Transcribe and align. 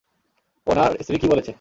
ওনার 0.67 0.91
স্ত্রী 1.01 1.17
কী 1.17 1.27
বলেছে? 1.27 1.49